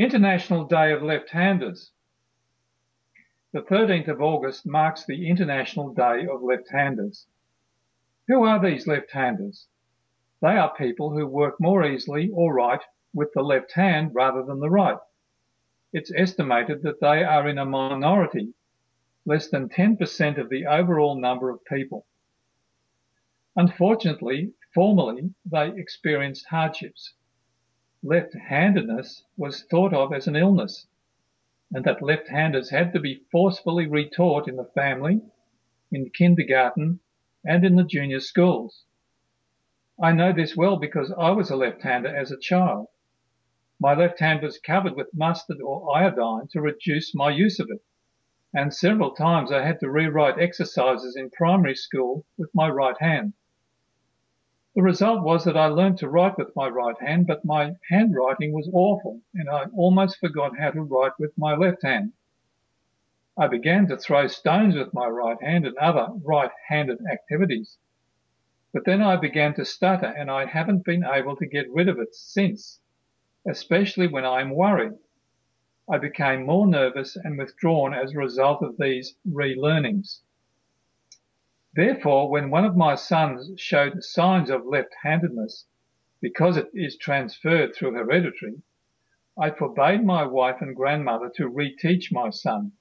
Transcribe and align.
International 0.00 0.64
Day 0.64 0.92
of 0.92 1.02
Left-Handers. 1.02 1.90
The 3.52 3.60
13th 3.60 4.08
of 4.08 4.22
August 4.22 4.64
marks 4.64 5.04
the 5.04 5.28
International 5.28 5.92
Day 5.92 6.26
of 6.26 6.42
Left-Handers. 6.42 7.26
Who 8.26 8.44
are 8.44 8.58
these 8.58 8.86
left-handers? 8.86 9.66
They 10.40 10.56
are 10.56 10.74
people 10.74 11.10
who 11.10 11.26
work 11.26 11.56
more 11.60 11.84
easily 11.84 12.30
or 12.32 12.54
write 12.54 12.80
with 13.12 13.28
the 13.34 13.42
left 13.42 13.72
hand 13.74 14.14
rather 14.14 14.42
than 14.42 14.60
the 14.60 14.70
right. 14.70 14.96
It's 15.92 16.10
estimated 16.16 16.82
that 16.82 17.00
they 17.02 17.22
are 17.22 17.46
in 17.46 17.58
a 17.58 17.66
minority, 17.66 18.54
less 19.26 19.50
than 19.50 19.68
10% 19.68 20.38
of 20.38 20.48
the 20.48 20.64
overall 20.64 21.20
number 21.20 21.50
of 21.50 21.62
people. 21.66 22.06
Unfortunately, 23.54 24.54
formerly 24.72 25.34
they 25.44 25.68
experienced 25.76 26.46
hardships. 26.48 27.12
Left-handedness 28.02 29.24
was 29.36 29.64
thought 29.64 29.92
of 29.92 30.14
as 30.14 30.26
an 30.26 30.34
illness, 30.34 30.86
and 31.70 31.84
that 31.84 32.00
left-handers 32.00 32.70
had 32.70 32.94
to 32.94 32.98
be 32.98 33.26
forcefully 33.30 33.86
retaught 33.86 34.48
in 34.48 34.56
the 34.56 34.64
family, 34.64 35.20
in 35.92 36.08
kindergarten, 36.08 37.00
and 37.44 37.62
in 37.62 37.76
the 37.76 37.84
junior 37.84 38.20
schools. 38.20 38.86
I 40.02 40.12
know 40.12 40.32
this 40.32 40.56
well 40.56 40.78
because 40.78 41.12
I 41.12 41.32
was 41.32 41.50
a 41.50 41.56
left-hander 41.56 42.08
as 42.08 42.30
a 42.30 42.38
child. 42.38 42.86
My 43.78 43.94
left 43.94 44.18
hand 44.18 44.42
was 44.42 44.58
covered 44.58 44.96
with 44.96 45.12
mustard 45.12 45.60
or 45.60 45.94
iodine 45.94 46.48
to 46.52 46.62
reduce 46.62 47.14
my 47.14 47.28
use 47.28 47.60
of 47.60 47.68
it, 47.70 47.84
and 48.54 48.72
several 48.72 49.14
times 49.14 49.52
I 49.52 49.62
had 49.62 49.78
to 49.80 49.90
rewrite 49.90 50.38
exercises 50.38 51.16
in 51.16 51.28
primary 51.28 51.74
school 51.74 52.24
with 52.38 52.48
my 52.54 52.70
right 52.70 52.96
hand. 52.98 53.34
The 54.76 54.82
result 54.82 55.24
was 55.24 55.44
that 55.44 55.56
I 55.56 55.66
learned 55.66 55.98
to 55.98 56.08
write 56.08 56.38
with 56.38 56.54
my 56.54 56.68
right 56.68 56.96
hand, 57.00 57.26
but 57.26 57.44
my 57.44 57.74
handwriting 57.88 58.52
was 58.52 58.70
awful 58.72 59.20
and 59.34 59.50
I 59.50 59.64
almost 59.74 60.18
forgot 60.18 60.56
how 60.58 60.70
to 60.70 60.82
write 60.82 61.18
with 61.18 61.36
my 61.36 61.56
left 61.56 61.82
hand. 61.82 62.12
I 63.36 63.48
began 63.48 63.88
to 63.88 63.96
throw 63.96 64.28
stones 64.28 64.76
with 64.76 64.94
my 64.94 65.08
right 65.08 65.42
hand 65.42 65.66
and 65.66 65.76
other 65.78 66.08
right-handed 66.24 67.04
activities. 67.10 67.78
But 68.72 68.84
then 68.84 69.02
I 69.02 69.16
began 69.16 69.54
to 69.54 69.64
stutter 69.64 70.06
and 70.06 70.30
I 70.30 70.44
haven't 70.46 70.84
been 70.84 71.04
able 71.04 71.34
to 71.36 71.46
get 71.46 71.72
rid 71.72 71.88
of 71.88 71.98
it 71.98 72.14
since, 72.14 72.80
especially 73.48 74.06
when 74.06 74.24
I 74.24 74.40
am 74.40 74.50
worried. 74.50 74.92
I 75.90 75.98
became 75.98 76.46
more 76.46 76.68
nervous 76.68 77.16
and 77.16 77.36
withdrawn 77.36 77.92
as 77.92 78.12
a 78.12 78.18
result 78.18 78.62
of 78.62 78.76
these 78.76 79.16
relearnings. 79.28 80.22
Therefore, 81.74 82.28
when 82.30 82.50
one 82.50 82.64
of 82.64 82.76
my 82.76 82.94
sons 82.94 83.52
showed 83.60 84.02
signs 84.02 84.50
of 84.50 84.66
left-handedness, 84.66 85.66
because 86.20 86.56
it 86.56 86.70
is 86.74 86.96
transferred 86.96 87.74
through 87.74 87.94
heredity, 87.94 88.62
I 89.38 89.50
forbade 89.50 90.04
my 90.04 90.24
wife 90.24 90.60
and 90.60 90.74
grandmother 90.74 91.30
to 91.36 91.48
reteach 91.48 92.12
my 92.12 92.30
son 92.30 92.72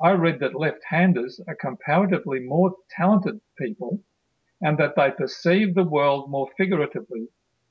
I 0.00 0.10
read 0.10 0.40
that 0.40 0.56
left-handers 0.56 1.40
are 1.46 1.54
comparatively 1.54 2.40
more 2.40 2.76
talented 2.90 3.40
people 3.56 4.02
and 4.60 4.76
that 4.76 4.96
they 4.96 5.12
perceive 5.12 5.74
the 5.74 5.84
world 5.84 6.28
more 6.28 6.50
figuratively 6.56 7.28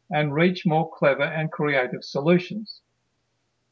and 0.10 0.34
reach 0.34 0.66
more 0.66 0.90
clever 0.90 1.24
and 1.24 1.52
creative 1.52 2.04
solutions. 2.04 2.82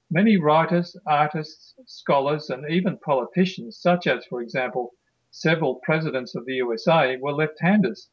Many 0.09 0.35
writers, 0.35 0.97
artists, 1.07 1.73
scholars, 1.85 2.49
and 2.49 2.69
even 2.69 2.97
politicians, 2.97 3.77
such 3.77 4.05
as, 4.05 4.25
for 4.25 4.41
example, 4.41 4.93
several 5.31 5.75
presidents 5.83 6.35
of 6.35 6.45
the 6.45 6.55
USA, 6.55 7.17
were 7.17 7.33
left-handers, 7.33 8.09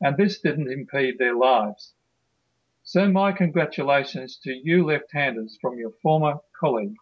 and 0.00 0.16
this 0.16 0.40
didn't 0.40 0.70
impede 0.70 1.18
their 1.18 1.36
lives. 1.36 1.94
So 2.82 3.10
my 3.10 3.32
congratulations 3.32 4.38
to 4.44 4.52
you 4.52 4.84
left-handers 4.84 5.58
from 5.60 5.78
your 5.78 5.92
former 6.02 6.34
colleague. 6.58 6.96